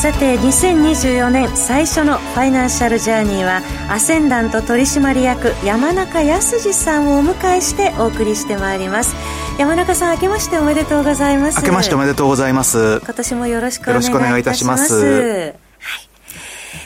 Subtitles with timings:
[0.00, 3.60] さて2024年最初のファイナンシャルジャーニーは
[3.90, 9.14] アセンダント取締役山中康さんをお迎えしてお送りしてまいります。
[9.58, 11.58] 山中さん明けましておめでとうございます。
[11.58, 13.02] 明けましておめでとうございます。
[13.04, 14.94] 今年もよろしくお願いいたします。
[14.94, 15.04] はい、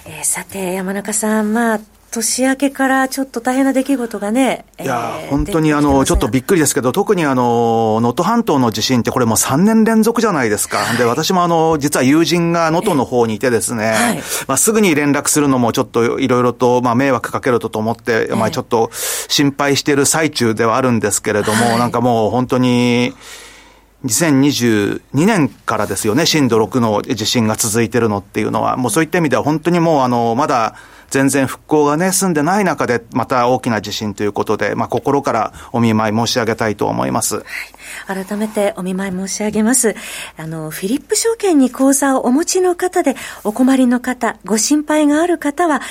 [0.06, 1.81] えー、さて山中さんまあ
[2.15, 4.65] 年明けからちょっと大変な出来事がね。
[4.81, 10.79] いや、えー、本当にあの、ちょっとびっくりですけど、特にあの、能登半島の地震ってこれもう3年連続じゃないですか。
[10.79, 18.91] はい、で、私もあの、実は友人が能登の方にいてですね、はい、まあすぐに連絡するのもちょっといろいろと、まあ迷惑かけるとと思って、まあちょっと
[19.29, 23.15] 心配している最中ではあるんですけれども、はい、なんかもう本当に、
[24.05, 30.75] 2022年からですよね、震度6の地震が続いてるのっていうのは、もうそういった意味では本当にもうあの、まだ、
[31.15, 37.37] 全然復興がね、進んでない中で、また大きな地震ということで、まあ、心からお見舞い申し上げたいと思います。
[37.37, 37.43] は
[38.21, 39.95] い、改めてお見舞い申し上げます。
[40.37, 45.83] あの、フィリップ証券に口座をお持ちの方で、お困りの方、ご心配がある方は、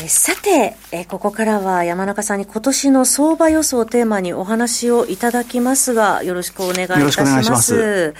[0.00, 7.50] えさて、えここからは山中さんに今年の相場予想をテーマにお話をいただきますが、よろしくお願いいたします。
[7.50, 8.14] ます。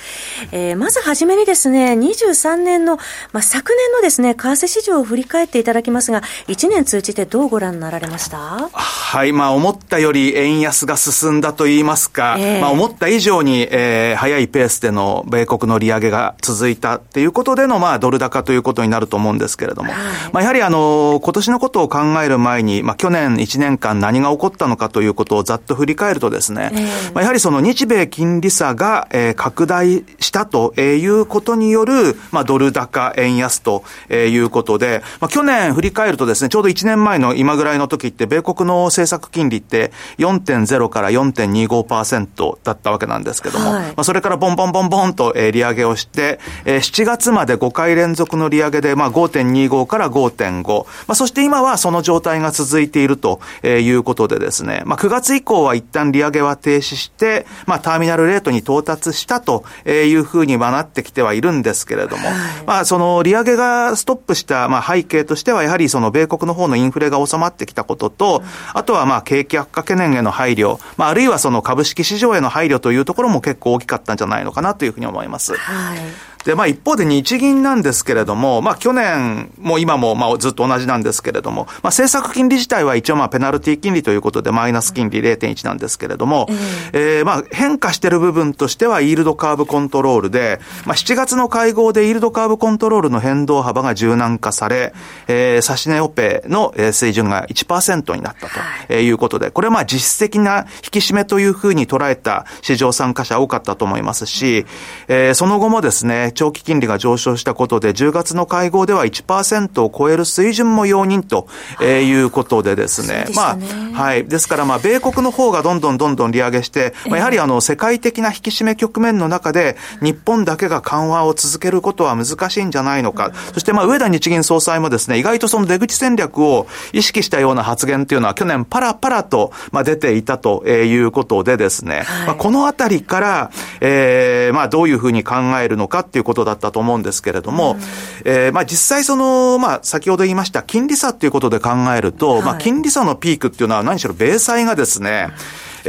[0.53, 2.99] えー、まずはじめにですね、23年の、
[3.33, 8.69] まあ、昨年のですね、為替市場を振り返っていただきますが、1年通じてどうご覧になられました？
[8.71, 20.03] はい、まあ、思ったより円安が進んだと言いますか、えー、まあ、思った以上に、えー、早いペースでの米国の利上げが続いたっていうことでの、まあ、ドル高ということになると思うんですけれども、はい、
[20.33, 62.25] まあ、やはりあの、今年のことを考える前に、まあ、去年1年間何が起こったのかということをざっと振り返るとですね、えー、まあ、やはりその日米金利差が、えー、拡大したということによる、まあ、ドル高、円安ということで、まあ、去年振り返るとですね、ちょうど1年前の今ぐらいの時って、米国の政策金利って4.0から4.25%だったわけなんですけども、はい、まあ、それからボンボンボンボンと、えー、利上げをして、えー、7月まで5回連続の利上げで、まあ、5.25から5.5、まあ、そして今はその状態が続いているということでですね、まあ、9月以降は一旦利上げは停止して、まあ、ターミナルレートに到達したというふうにはなってきてはいるんですけれども、
[62.67, 68.43] まあ、その利上げがストップした、まあ、背景としては、やはりその米国の方のインフレが収まってきたことと、
[68.75, 75.55] あとはまあ、景気悪化懸念への配慮、まあ、あるいはその株式市場への配慮というところも結構大きかったんじゃないのかなというふうに思います。
[75.57, 75.99] はい
[76.45, 86.47] で、まあ一方で日銀なんですけれども、まあ去年も今もまあずっと同じなんですけれども、まあ政策金利自体は一応まあペナルティ金利ということでマイナス金利0.1なんですけれども、
[86.93, 94.93] えー、まあ変化している部分としてはイールドカーブコントロールで、まあ7月の会合でイールドカーブコントロールの変動幅が柔軟化され、
[95.27, 98.49] えー、差し値オペの水準が1%になった
[98.89, 104.67] ということで、これはまあ実質的な引き締めというふうに捉えた市場参加者多かったと思いますし、
[105.09, 111.49] えー、その後もですね、長期金利が上昇したことで、10月の会合では1%を超える水準も容認と、
[111.81, 113.09] えー、いうことでですね。
[113.09, 113.27] ね。
[113.35, 114.25] まあ、はい。
[114.27, 123.33] ですから、まあ、米国の方がどんどんどんどん利上げして、まあ、やはりあの、世界的な引き締め局面の中で、日本だけが緩和を続けることは難しいんじゃないのか。
[123.55, 133.51] そして、まあ、上田日銀総裁もですね、意外とその出口戦略を意識したような発言っていうのは、去年パラパラと、まあ、出ていたということでですね、はい、まあ、このあたりから、
[133.81, 137.79] えー、まあ、どういうふうに考えるのかっていうことだったと思うんですけれども、うん、
[138.25, 145.29] えー、まあ実際その、まあ先ほど言いました金利差っていうことで考えると、はい、まあ金利差のピークっていうのは何しろ米債がですね、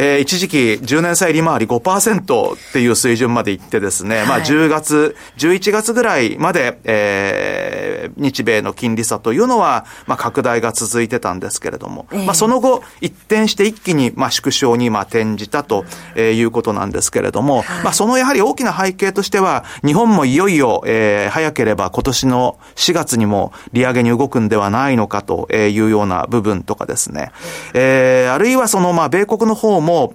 [0.02, 15.84] えー、一時期10年債利回り5%っていう水準までいってですね、はい、まあ10月、11月ぐらいまで、えー、日米の金利差というのは、まあ拡大が続いてたんですけれども、えー、まあその後、一転して一気に、まあ縮小に、まあ転じたと
[16.16, 27.34] いうことなんですけれども、はい、まあそのやはり大きな背景としては、日本もいよいよ、えー、早ければ今年の4月にも利上げに動くんではないのかというような部分とかですね、
[27.74, 30.14] えー、あるいはその、まあ米国の方もも、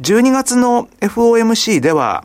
[0.00, 2.24] 12月の FOMC では、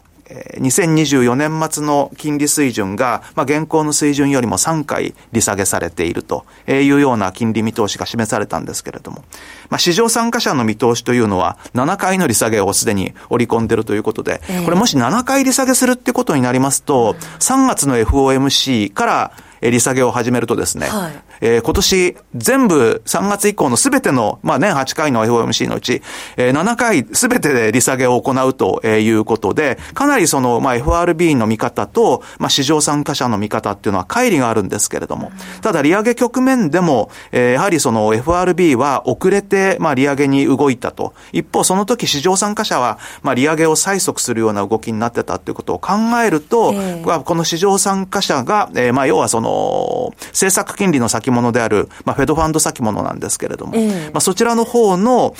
[0.59, 9.23] 2024年末の金利水準が、まあ、現行の水準よりも3回利下げされているというような金利見通しが示されたんですけれども、
[9.69, 19.31] まあ、市場参加者の見通しというのは、7回の利下げをすでに織り込んでいるということで、これもし7回利下げするってことになりますと、3月の FOMC から
[19.61, 26.01] 利下げを始めるとですね、はい、えー、今年全部3月以降のすべての、まあ年8回の FOMC のうち、
[26.37, 41.13] えー、7回すべてで利下げを行うということで、かなりその、まあ FRB の見方と、まあ市場参加者の見方っていうのは乖離があるんですけれども、ただ利上げ局面でも、えー、やはりその FRB は遅れて、まあ利上げに動いたと。
[41.31, 45.93] 一方その時市場参加者は、まあ利上げを催促するような動きになってたっていうことを考
[46.25, 55.35] えると、えー、この市場参加者が、えー、まあ要はその、政策金利の先物である、まあフェドファンド先物なんですけれども、えー、まあそちらの方の、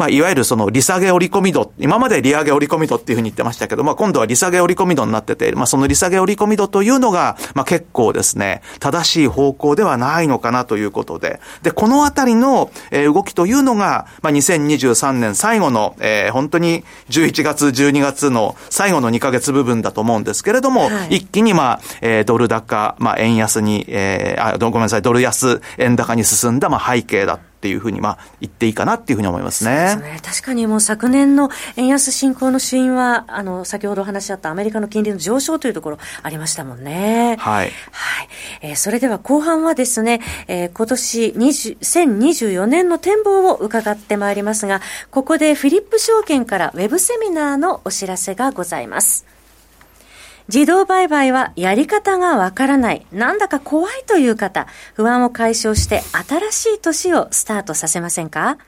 [0.00, 29.90] まあ、いわゆるその利下げ織り込み度、今まで利上げ織り込み度っていうふうに言ってましたけど、まあ、今度は利下げ織り込み度になってて、まあ、その利下げ織り込み度というのが、まあ、結構ですね、正しい方向ではないのかなということで、で、このあたりの、えー、動きというのが、まあ、2023年最後の、えー、本当に11月、12月の最後の2ヶ月部分だと思うんですけれども、はい、一気にまあ、えー、ドル高、まあ、円安に、えー、あ、ごめんなさい、ドル安、円高に進んだ、まあ、背景だっていうふうに、まあ、言っていいかなっていうふうに思いますね。
[29.90, 30.20] すね。
[30.24, 37.36] 確かにもう昨年の円安進行の主因は、あの、先ほどお話しあったアメリカの金利の上昇というところありましたもんね。
[37.38, 37.70] はい。
[37.92, 38.28] はい。
[38.62, 44.80] えー、それでは後半はですね、えー、今年20 2024年の展望を伺ってまいりますが、
[45.10, 49.39] ここでフィリップ証券からウェブセミナーのお知らせがございます。
[50.48, 56.02] 自動売買はやり方がわからない、なんだか怖いという方、不安を解消して
[56.50, 58.58] 新しい年をスタートさせませんか？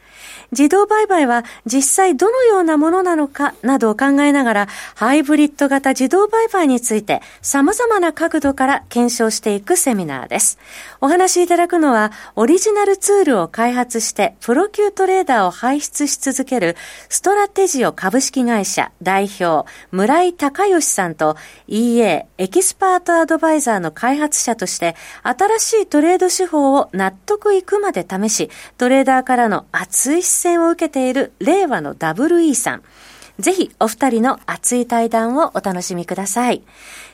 [0.50, 10.58] 自動売買は実際どのようなものなのかなどを考えながら、ハイブリッド型自動売買について様々な角度から検証していくセミナーです。
[11.00, 16.76] お話しいただくのは、オリジナルツールを開発してプロ級トレーダーを輩出し続ける
[17.08, 21.36] ストラテジオ株式会社代表村井隆義さんと
[21.66, 32.82] EA エキスパートアドバイザーの開発者として新しいトレード手法を納得いくまで試し、トレーダーからの熱い視線を受けている令和の WE さん。
[33.38, 36.62] ぜひお二人の熱い対談をお楽しみください。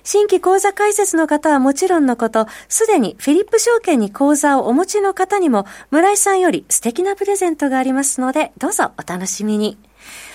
[0.03, 9.79] 新規口座開設の方はもちろんのこと、すでにフィリップ証券に口座をお持ちの方にも村井さんより素敵なプレゼントがありますので、どうぞお楽しみに。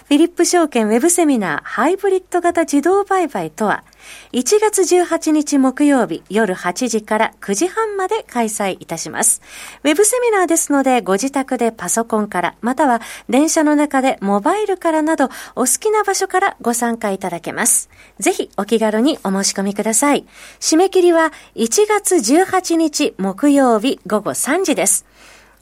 [0.08, 3.84] フィリップ証券ウェブセミナーハイブリッド型自動売買とは、
[4.32, 9.42] 1月18日木曜日夜8時から9時半まで開催いたします。
[9.84, 17.90] ウェブセミナーですので、ご自宅でパソコンから、または電車の中でモバイルからなど、お好きな場所からご参加いただけます。
[18.20, 20.26] ぜひお気軽にお申し込みください。
[20.60, 25.06] 締め切りは1月18日木曜日午後3時です。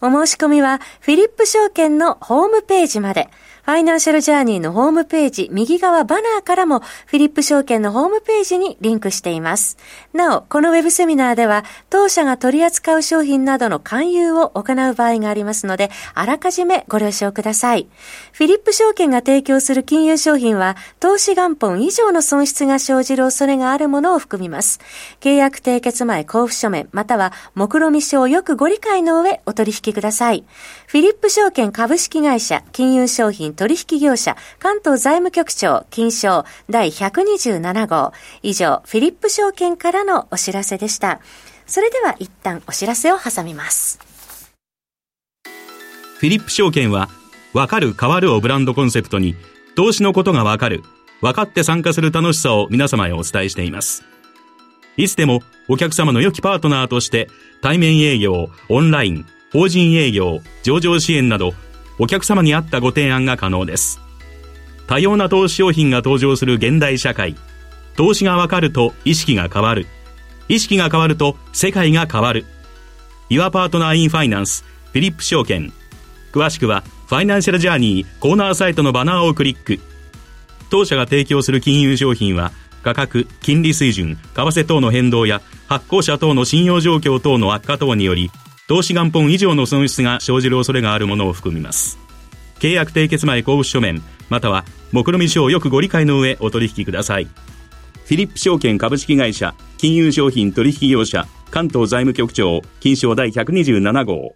[0.04, 3.30] お申し込みは、フィリップ証券のホームページまで、
[3.64, 9.78] ファイナンシャルジャーニーのホームページ、右側バナーからも、フィリップ証券のホームページにリンクしています。
[10.14, 17.88] なお、このウェブセミナーでは、当社が取り扱う商品などの勧誘を行う場合がありますので、あらかじめご了承ください。
[18.32, 24.80] フィリップ証券が提供する金融商品は、投資元本以上の損失が生じる恐れがあるものを含みます。
[25.20, 30.46] 契約締結前交付書面、または、目論見書をよくご理解の上、お取引ください。
[30.88, 38.14] フィリップ証券株式会社、金融商品取引業者、関東財務局長、金賞第127号。
[38.44, 41.20] 以上、フィリップ証券からのお知らせでした。
[41.66, 44.00] それでは一旦お知らせを挟みます。
[46.20, 47.10] フィリップ証券は、
[47.54, 49.36] わかる変わるをブランドコンセプトに、
[49.76, 50.84] 投資のことがわかる、
[51.22, 54.04] 分かって参加する楽しさを皆様へお伝えしています。
[54.98, 57.30] いつでもお客様の良きパートナーとして
[57.62, 61.54] 対面営業、オンライン、法人営業、上場支援など
[62.00, 64.00] お客様に合ったご提案が可能です。
[64.88, 67.36] 多様な投資商品が登場する現代社会。
[67.96, 69.88] 投資がわかると意識が変わる。
[70.48, 72.46] 意識が変わると世界が変わる。
[73.30, 75.72] Your Partner in Finance フィリップ証券。
[76.34, 79.80] 詳しくはファイナンシャルジャーニーコーナーサイトのバナーをクリック。
[80.70, 82.52] 当社が提供する金融商品は
[82.84, 88.32] 価格、金利水準、為替等の変動や発行者等の信用状況等の悪化等により
[88.72, 92.00] 投資元本以上の損失が生じる恐れがあるものを含みます。
[92.62, 94.64] 契約締結前交付書面、または、
[94.94, 97.26] 目論見書をよくご理解の上お取引ください。
[97.26, 104.36] フィリップ証券株式会社、金融商品取引業者、関東財務局長、金賞第127号。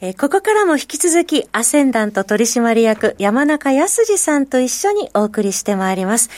[0.00, 6.28] えここからも引き続き、アセンダント取締役、山中康二さんと一緒にお送りしてまいります。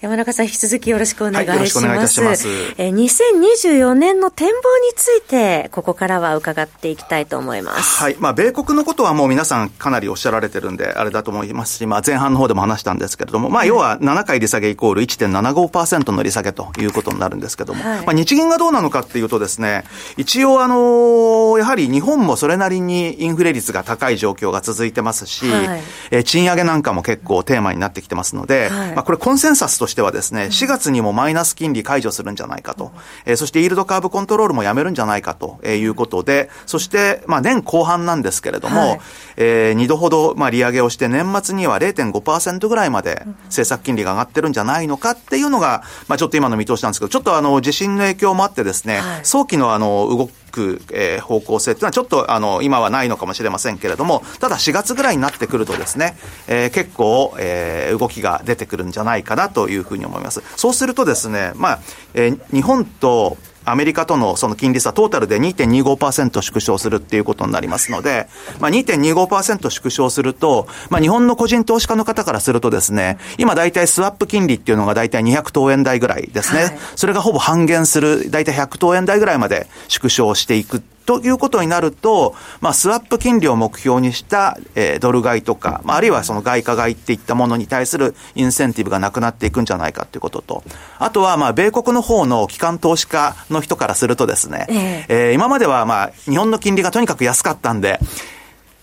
[0.00, 1.48] 山中さん、引き続きよろしくお願いします。
[1.48, 2.48] はい、よろしくお願いいたします。
[2.76, 8.02] えー、2024年の展望について、ここからは伺っていきたいと思います。
[8.02, 8.16] はい。
[8.18, 19.84] まあ、米国のことはもう皆さんかなりおっしゃられてるんで、あれだと思いますし、まあ、前半の方でも話したんですけれども、まあ、要は7回利下げイコール1.75%の利下げということになるんですけども、はい、まあ、日銀がどうなのかっていうとですね、
[20.18, 32.92] 一応あのー、やはり日本もそれなりにインフレ率が高い状況が続いてますし、はい、えー、賃上げなんかも結構テーマになってきてますので、はい、まあ、これコンセンサスとしてはですね、4月にもマイナス金利解除するんじゃないかと、
[33.24, 39.00] えー、そしてイールドカーブコントロールもやめるんじゃないかということで、そして、まあ、年後半なんですけれども、はい、
[39.36, 56.16] えー、2度ほど、まあ、利上げをして、年末には0.5%ぐらいまで政策金利が上がってるんじゃないのかっていうのが、まあ、ちょっと今の見通しなんですけど、ちょっとあの、地震の影響もあってですね、はい、早期のあの、動く、えー、方向性っていうのはちょっとあの、今はないのかもしれませんけれども、ただ4月ぐらいになってくるとですね、
[56.48, 60.42] えー、結構、えー、動きが出てくるんじゃないかなというふうに思います。
[60.56, 61.80] そうするとですね、まあ、
[62.14, 63.36] えー、日本と
[63.66, 68.28] アメリカとのその金利差、トータルで2.25%縮小するっていうことになりますので、
[68.60, 76.62] まあ、2.25%縮小すると、まあ、日本の個人投資家の方からするとですね、今大体スワップ金利っていうのが大体200等円台ぐらいですね。
[76.62, 90.64] はい、それがほぼ半減する、大体100等円台ぐらいまで縮小していくということになると、まあ、スワップ金利を目標にした、えー、ドル買いとか、まあ、あるいはその外貨買いっていったものに対するインセンティブがなくなっていくんじゃないかということと、
[90.98, 98.00] あとは、まあ、米国の方の機関投資家の人からするとですね、えー、えー、今までは、まあ、日本の金利がとにかく安かったんで、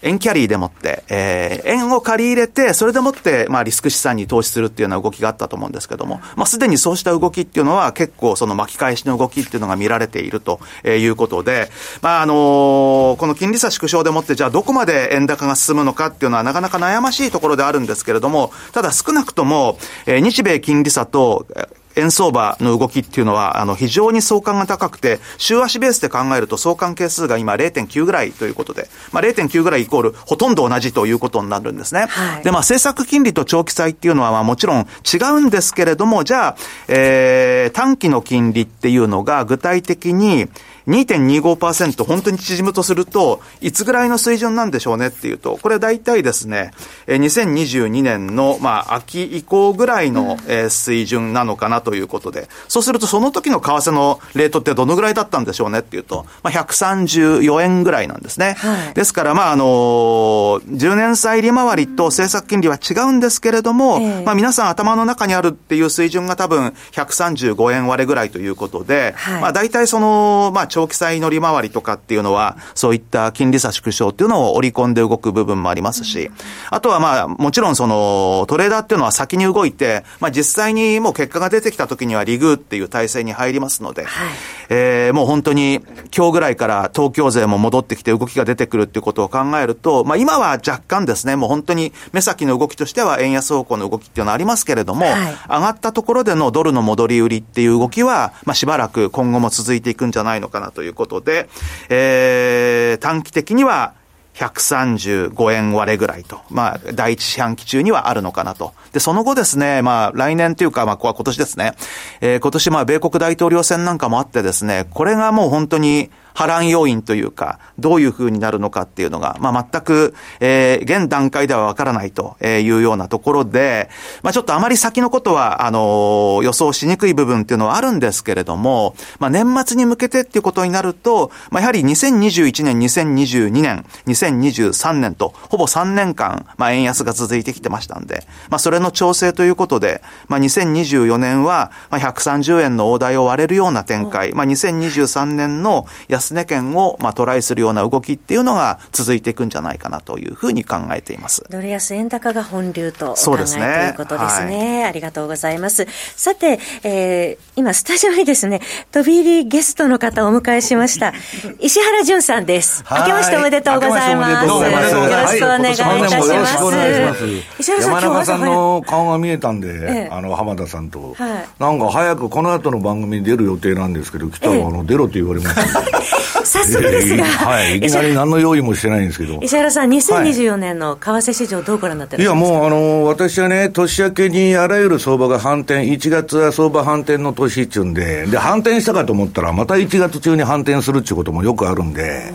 [0.03, 11.69] 円キャリーでもって、えー、円を借り入れて、それでもって、まあ、リスク資産に投資するっていうような動きがあったと思うんですけども、まあ、すでにそうした動きっていうのは、結構その巻き返しの動きっていうのが見られているということで、
[12.01, 21.47] まあ、あのー、この金利差縮小でもって、じゃあどこまで円高が進むのかっていうのはなかなか悩ましいところであるんですけれども、ただ少なくとも、えー、日米金利差と、
[21.95, 32.07] 円相場の動きっていうのは、あの、非常に相関が高くて、週足ベースで考えると相関係数が今0.9ぐらいということで、まあ、0.9ぐらいイコールほとんど同じということになるんですね。
[32.09, 36.55] はい、で、まあ、政策金利と長期債っていうのは、まあ、もちろん違うんですけれども、じゃあ、
[36.87, 40.47] えー、短期の金利っていうのが具体的に、
[40.87, 46.71] 2.25%本当に縮むとすると、いつぐらいの水準なんでしょうねっていうと、これ大体ですね、
[47.07, 58.55] 2022年の、まあ、秋以降ぐらいの、え水準なのかなということで、そうするとその時の為替のレートってどのぐらいだったんでしょうねっていうと、まあ、134円ぐらいなんですね。
[58.57, 76.31] はい、ですから、まあ、あの10年債利回りと政策金利は違うんですけれども、えー、まあ、皆さん頭の中にあるっていう水準が多分135円割れぐらいということで、はい、まあ、大体その、まあ、長期債の利回りとかっていうのは、そういった金利差縮小っていうのを織り込んで動く部分もありますし、
[76.71, 84.33] あとはまあ、もちろんその、トレーダーっていうのは先に動いて、まあ実際にもう結果が出てきた時にはリグっていう体制に入りますので、はい、
[84.69, 85.81] えー、もう本当に
[86.15, 101.49] 今日ぐらいから東京税も戻ってきて動きが出てくるっていうことを考えると、まあ今は若干ですね、もう本当に目先の動きとしては円安方向の動きっていうのはありますけれども、はい、上がったところでのドルの戻り売りっていう動きは、まあしばらく今後も続いていくんじゃないのかなということで、
[101.89, 103.93] えー、短期的には
[104.35, 106.41] 135円割れぐらいと。
[106.49, 108.73] まあ、第一四半期中にはあるのかなと。
[108.91, 111.73] で、その後ですね、まあ、来年というか、まあ、ここは今年ですね。
[112.21, 123.89] えー、今年、まあ、米国大統領選なんかもあってですね、これがもう本当に、波乱要因というか、どういう風になるのかっていうのが、まあ、全く、えー、現段階ではわからないというようなところで、
[124.21, 151.43] まあ、ちょっとあまり先のことは、あの、予想しにくい部分っていうのはあるんですけれども、まあ、年末に向けてっていうことになると、まあ、やはり2021年、2022年、2023年と、ほぼ3年間、まあ、円安が続いてきてましたんで、まあ、それの調整ということで、まあ、2024年は、まあ、130円の大台を割れるような展開、まあ、2023年の安安値圏を、まあ、トライするような動きっていうのが続いていくんじゃないかなというふうに考えています。
[151.49, 155.85] ドル安円高が本流とお考え、ね、ということですね、はい、ありがとうございます。
[156.15, 158.61] さて、えー、今スタジオにですね、
[158.91, 161.13] 飛び入りゲストの方をお迎えしました。
[161.59, 162.83] 石原淳さんです。
[162.89, 164.47] 明けましておめでとうございます。
[164.47, 167.25] よろしくお願いいたします。
[167.59, 176.12] 石原さん、山中さんの顔が見えたんで、ええ、あの、浜田さんと、はい、なんか早くこの後の番組に出る予定なんですけど、来たら、あの、出ろって言われました。
[176.43, 179.39] 早速ですが、はい、いきなり何の用意もしてないんですけど。
[179.41, 192.33] 石原さん、2024年の為替市場、どうご覧になってるんですか、いや、もうあの私はね、年明けにあらゆる相場が反転、1月は相場反転の年っちゅうんで、で反転したかと思ったら、また1月中に反転するっていうこともよくあるんで、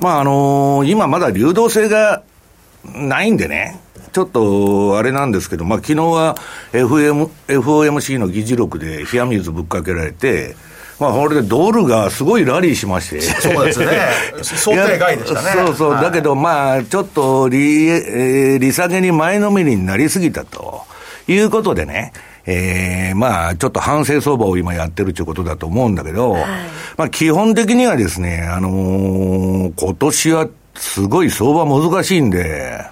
[0.00, 2.22] まああの今まだ流動性が
[2.84, 3.80] ないんでね。
[4.12, 6.36] ちょっとあれなんですけど、まあ昨日は
[6.72, 10.54] FM FOMC の議事録で冷や水ぶっかけられて、
[11.00, 13.20] まあ、これでドルがすごいラリーしまして。
[13.20, 13.86] そうですね。
[14.42, 15.66] 想定外でしたね。
[15.66, 15.90] そうそう。
[15.92, 20.82] はい、だけど、まあ、ちょっと利、えー、利下げに前のめりになりすぎたと
[21.26, 22.12] いうことでね。
[22.46, 26.42] えー、まあ、ちょっと反省相場を今やってるということだと思うんだけど、はい、
[26.98, 32.84] まあ、基本的にはですね、あのー、今年はすごい相場難しいんで、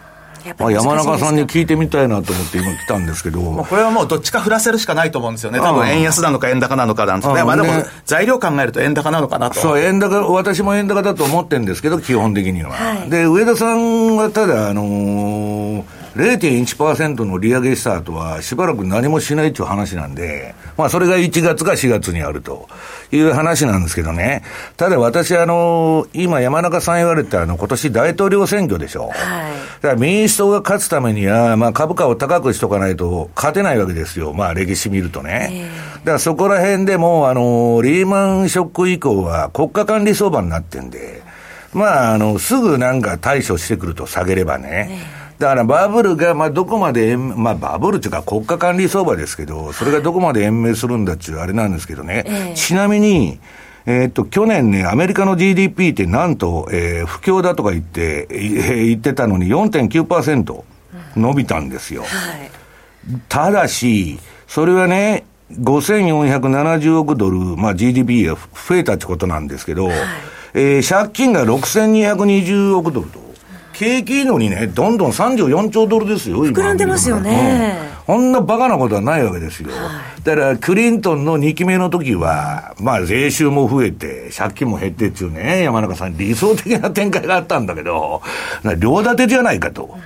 [0.58, 3.40] まあ、山中さんに聞いてみたいなと思って今来たんですけど。
[3.40, 5.60] これはもうどっちか振らせるしかないと思うんですよね。
[5.60, 7.44] 多分円安なのか円高なのかなんですね。
[7.44, 7.68] まあでも
[8.04, 9.60] 材料考えると円高なのかなと。
[9.60, 12.70] そう、円高、私も円高だと思ってるんですけど、基本的には。
[12.70, 22.68] はい、で、上田さんはただ、あのー0.1%の利上げした後は、しばらく何もしないっていう話なんで、まあ、それが1月か4月にあると
[23.12, 24.42] いう話なんですけどね。
[24.76, 29.08] ただ私、あの、今山中さん言われたあの、今年大統領選挙でしょ。
[29.08, 29.14] はい。
[29.82, 34.32] だから民主党が勝つためには、まあ、株価を高くしとかないと勝てないわけですよ。
[34.32, 35.48] まあ、歴史見るとね。
[35.52, 41.22] えー、だからそこら辺でも、あの、リーマンショック以降は国家管理相場になってんで、
[41.72, 44.88] まあ、あの、すぐなんか対処してくると下げればね。
[45.16, 52.22] えーだからバブルが、まあ、どこまで、まあ、バブルっていうか国家管理相場ですけど、それがどこまで延命するんだっていうあれなんですけどね。
[52.26, 53.40] えー、ちなみに、
[53.86, 60.62] えー、っと、去年ね、アメリカの GDP ってなんと、えー、不況だとか言って、えー、言ってたのに4.9%
[61.16, 62.02] 伸びたんですよ。
[62.02, 62.50] うんはい、
[63.28, 69.96] ただし、それはね、5470億ドル、まあ GDP が増えたってことなんですけど、はい、
[70.54, 73.31] えー、借金が6220億ドルと。
[73.72, 77.78] 景気いいのにね、どんどん34兆ドルですよ、膨らんでますよね。
[78.08, 79.70] うん、こんなバカなことはないわけですよ。
[79.70, 88.22] はい、だから、クリントンの2期目の時は、まあ、税収も増えて、借金も減ってっていうね、山中さん、理想的な展開があったんだけど、
[88.78, 89.96] 両立てじゃないかと。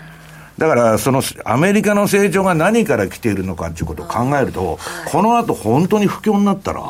[0.58, 4.78] だから、そのアメリカの成長が何から来ているのかっていうことを考えると、
[5.11, 6.82] この後本当に不況になったら、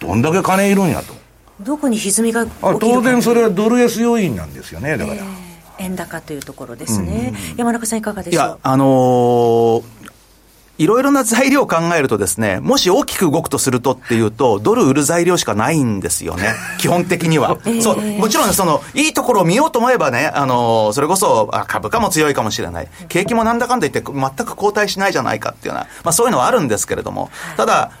[0.00, 1.14] どんだけ金いるんやと。
[1.60, 2.44] どこに歪みが
[2.80, 5.18] 当然それはドル安要因なんですよね、だから。
[5.18, 5.43] えー
[5.84, 8.44] 円高というところですね、うん、山中さん、いかがでしょう？
[8.44, 10.04] いや、あのー
[10.76, 16.52] いろいろな材料を考えるとですね、もし大きく動くとするとっていうと、ドル売る材料しかないんですよね。
[16.80, 17.56] 基本的には。
[17.80, 22.88] そう、もちろんその、いいところを見ようと思えばね、あの、それこそ、株価も強いかもしれない。
[23.08, 27.92] 景気もなんだかんだ言って全く後退しないじゃないかっていうような、まあそういうのはあるんですけれども、ただ、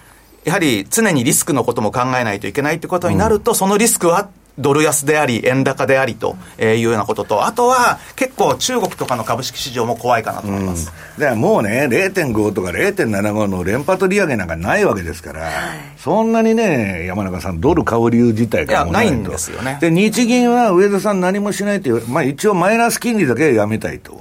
[0.42, 4.26] やはり常にリスクのことも考えないといけないってことになると、うん、そのリスクは
[4.58, 10.92] ドル安であり、円高でありというようなことと、あとは結構中国とかの株式市場も怖いかなと思います。
[11.16, 15.52] うん、だからもうね、0.5とか0.75の連発利上げなんかないわけですから、はい、
[15.96, 19.78] そんなにね、山中さん、ドル買う理由自体がないんですよね。
[19.80, 24.12] で、日銀は上田さん何もしないという、まあ一応マイナス金利だけはやめたいと。
[24.12, 24.18] は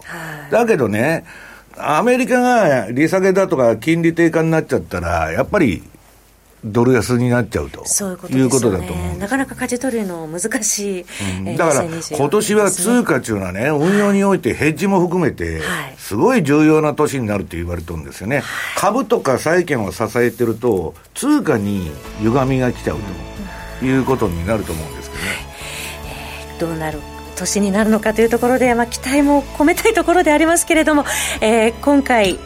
[0.49, 1.25] い、だけどね、
[1.77, 5.83] アメリカが利下げだとか金利低下になっちゃったら、やっぱり
[6.63, 7.85] ドル安になっちゃうと。
[7.85, 9.17] そういうことだと思う。
[9.17, 11.05] なかなか舵取るの難しい、
[11.45, 15.61] うん、だから今年は通貨っていうのはね、運用においてヘッジも含めて、
[15.97, 18.45] すごい重要な年になると言われてるんですよね、はい、
[18.77, 22.97] 株とか債券を支えてると、通貨に歪みが来ちゃう
[23.79, 25.29] ということになると思うんですけどね。
[26.53, 26.99] えー、どうなる
[27.35, 31.03] 年になるのかというところで、まあ、期待も込めたいところでありますけれども、
[31.41, 32.39] えー、今回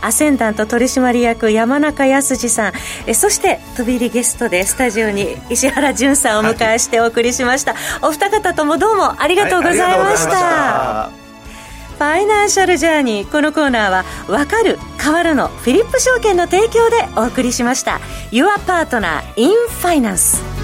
[0.00, 2.72] アセンダント取締役山中康さん。
[3.06, 13.30] えそして飛び入りゲストでスタジオに石原潤さんをお迎えしてお送りしました、お二方ともどうもありがとうございました、はい、ファイナンシャルジャーニー。
[13.30, 18.00] このコーナーは「わかる変わる」のフィリップ証券の提供でお送りしました。
[18.30, 19.50] Your Partner in
[19.82, 20.57] Finance